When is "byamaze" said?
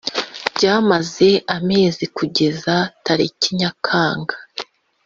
0.55-1.29